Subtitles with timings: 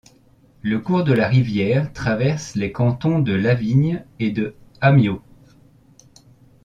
[0.63, 5.21] Le cours de la rivière traverse les cantons de Lavigne et de Amyot.